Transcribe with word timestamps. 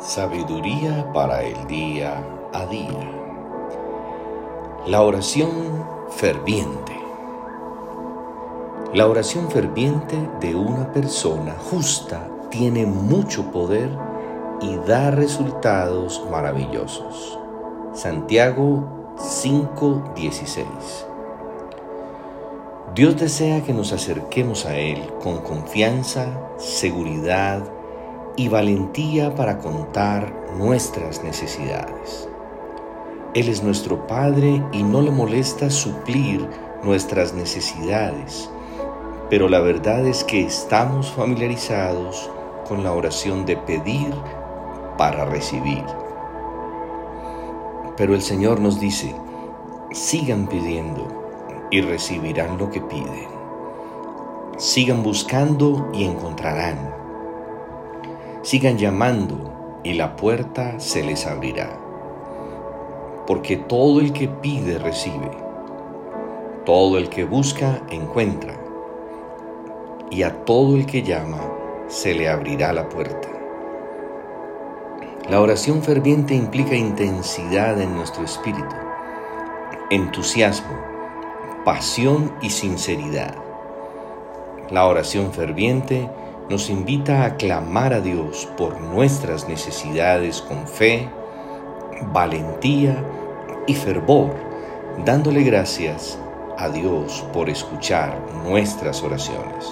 Sabiduría 0.00 1.12
para 1.12 1.42
el 1.42 1.66
día 1.66 2.24
a 2.54 2.66
día. 2.66 3.10
La 4.86 5.02
oración 5.02 5.84
ferviente. 6.10 6.96
La 8.94 9.08
oración 9.08 9.50
ferviente 9.50 10.16
de 10.38 10.54
una 10.54 10.92
persona 10.92 11.56
justa 11.68 12.28
tiene 12.48 12.86
mucho 12.86 13.50
poder 13.50 13.90
y 14.60 14.76
da 14.86 15.10
resultados 15.10 16.24
maravillosos. 16.30 17.36
Santiago 17.92 19.16
5:16 19.16 21.06
Dios 22.94 23.16
desea 23.16 23.64
que 23.64 23.74
nos 23.74 23.92
acerquemos 23.92 24.64
a 24.64 24.76
Él 24.76 25.12
con 25.20 25.38
confianza, 25.38 26.26
seguridad 26.56 27.77
y 28.38 28.46
valentía 28.46 29.34
para 29.34 29.58
contar 29.58 30.32
nuestras 30.56 31.24
necesidades. 31.24 32.28
Él 33.34 33.48
es 33.48 33.64
nuestro 33.64 34.06
Padre 34.06 34.62
y 34.72 34.84
no 34.84 35.02
le 35.02 35.10
molesta 35.10 35.70
suplir 35.70 36.48
nuestras 36.84 37.34
necesidades, 37.34 38.48
pero 39.28 39.48
la 39.48 39.58
verdad 39.58 40.06
es 40.06 40.22
que 40.22 40.40
estamos 40.40 41.10
familiarizados 41.10 42.30
con 42.68 42.84
la 42.84 42.92
oración 42.92 43.44
de 43.44 43.56
pedir 43.56 44.14
para 44.96 45.24
recibir. 45.24 45.84
Pero 47.96 48.14
el 48.14 48.22
Señor 48.22 48.60
nos 48.60 48.78
dice, 48.78 49.16
sigan 49.90 50.46
pidiendo 50.46 51.08
y 51.72 51.80
recibirán 51.80 52.56
lo 52.56 52.70
que 52.70 52.80
piden. 52.80 53.26
Sigan 54.58 55.02
buscando 55.02 55.90
y 55.92 56.04
encontrarán 56.04 57.07
Sigan 58.42 58.78
llamando 58.78 59.80
y 59.82 59.94
la 59.94 60.16
puerta 60.16 60.78
se 60.78 61.02
les 61.02 61.26
abrirá. 61.26 61.70
Porque 63.26 63.56
todo 63.56 64.00
el 64.00 64.12
que 64.12 64.28
pide 64.28 64.78
recibe, 64.78 65.30
todo 66.64 66.98
el 66.98 67.08
que 67.08 67.24
busca 67.24 67.82
encuentra, 67.90 68.54
y 70.10 70.22
a 70.22 70.44
todo 70.44 70.76
el 70.76 70.86
que 70.86 71.02
llama 71.02 71.40
se 71.88 72.14
le 72.14 72.28
abrirá 72.28 72.72
la 72.72 72.88
puerta. 72.88 73.28
La 75.28 75.40
oración 75.40 75.82
ferviente 75.82 76.34
implica 76.34 76.74
intensidad 76.74 77.80
en 77.80 77.94
nuestro 77.94 78.24
espíritu, 78.24 78.74
entusiasmo, 79.90 80.74
pasión 81.64 82.32
y 82.40 82.50
sinceridad. 82.50 83.34
La 84.70 84.86
oración 84.86 85.32
ferviente 85.32 86.08
nos 86.48 86.70
invita 86.70 87.24
a 87.24 87.36
clamar 87.36 87.92
a 87.92 88.00
Dios 88.00 88.48
por 88.56 88.80
nuestras 88.80 89.48
necesidades 89.48 90.40
con 90.40 90.66
fe, 90.66 91.08
valentía 92.12 93.04
y 93.66 93.74
fervor, 93.74 94.34
dándole 95.04 95.42
gracias 95.42 96.18
a 96.56 96.70
Dios 96.70 97.24
por 97.32 97.50
escuchar 97.50 98.18
nuestras 98.44 99.02
oraciones. 99.02 99.66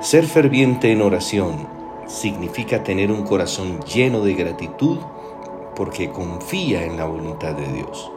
Ser 0.00 0.24
ferviente 0.24 0.90
en 0.90 1.02
oración 1.02 1.68
significa 2.06 2.82
tener 2.82 3.12
un 3.12 3.22
corazón 3.24 3.80
lleno 3.82 4.22
de 4.22 4.34
gratitud 4.34 4.98
porque 5.76 6.10
confía 6.10 6.84
en 6.84 6.96
la 6.96 7.04
voluntad 7.04 7.52
de 7.52 7.70
Dios. 7.72 8.10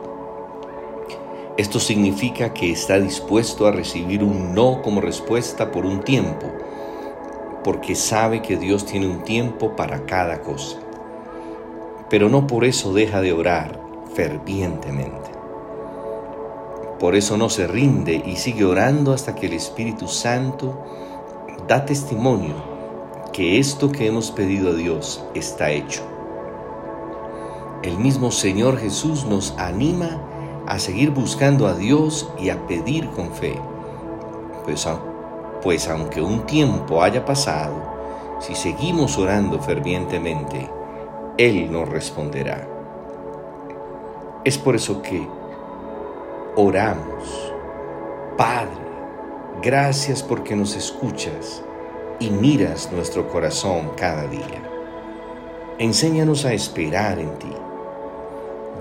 Esto 1.57 1.79
significa 1.79 2.53
que 2.53 2.71
está 2.71 2.99
dispuesto 2.99 3.67
a 3.67 3.71
recibir 3.71 4.23
un 4.23 4.53
no 4.53 4.81
como 4.81 4.99
respuesta 4.99 5.71
por 5.71 5.85
un 5.85 6.01
tiempo, 6.01 6.47
porque 7.65 7.95
sabe 7.95 8.43
que 8.43 8.57
Dios 8.57 8.85
tiene 8.85 9.07
un 9.07 9.23
tiempo 9.23 9.75
para 9.75 10.05
cada 10.05 10.43
cosa. 10.43 10.77
Pero 12.11 12.29
no 12.29 12.45
por 12.45 12.63
eso 12.63 12.93
deja 12.93 13.21
de 13.21 13.33
orar 13.33 13.81
fervientemente. 14.13 15.31
Por 16.99 17.15
eso 17.15 17.37
no 17.37 17.49
se 17.49 17.65
rinde 17.65 18.21
y 18.23 18.35
sigue 18.35 18.65
orando 18.65 19.13
hasta 19.13 19.33
que 19.33 19.47
el 19.47 19.53
Espíritu 19.53 20.07
Santo 20.07 20.77
da 21.67 21.87
testimonio 21.87 22.53
que 23.33 23.57
esto 23.57 23.91
que 23.91 24.05
hemos 24.05 24.29
pedido 24.29 24.69
a 24.69 24.73
Dios 24.73 25.25
está 25.33 25.71
hecho. 25.71 26.03
El 27.81 27.97
mismo 27.97 28.29
Señor 28.29 28.77
Jesús 28.77 29.25
nos 29.25 29.55
anima 29.57 30.21
a 30.67 30.77
seguir 30.77 31.09
buscando 31.09 31.65
a 31.65 31.73
Dios 31.73 32.29
y 32.39 32.51
a 32.51 32.67
pedir 32.67 33.09
con 33.09 33.31
fe, 33.33 33.59
pues 34.65 34.85
pues 35.65 35.87
aunque 35.87 36.21
un 36.21 36.45
tiempo 36.45 37.01
haya 37.01 37.25
pasado, 37.25 37.73
si 38.39 38.53
seguimos 38.53 39.17
orando 39.17 39.59
fervientemente, 39.59 40.69
Él 41.39 41.71
nos 41.71 41.89
responderá. 41.89 42.67
Es 44.43 44.59
por 44.59 44.75
eso 44.75 45.01
que 45.01 45.27
oramos, 46.55 47.51
Padre, 48.37 48.77
gracias 49.63 50.21
porque 50.21 50.55
nos 50.55 50.75
escuchas 50.75 51.63
y 52.19 52.29
miras 52.29 52.91
nuestro 52.91 53.27
corazón 53.27 53.89
cada 53.97 54.27
día. 54.27 54.61
Enséñanos 55.79 56.45
a 56.45 56.53
esperar 56.53 57.17
en 57.17 57.39
ti. 57.39 57.51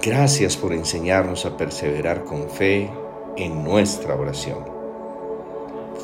Gracias 0.02 0.54
por 0.54 0.74
enseñarnos 0.74 1.46
a 1.46 1.56
perseverar 1.56 2.24
con 2.24 2.50
fe 2.50 2.90
en 3.38 3.64
nuestra 3.64 4.14
oración. 4.16 4.73